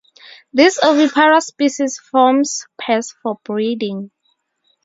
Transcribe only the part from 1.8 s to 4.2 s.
forms pairs for breeding.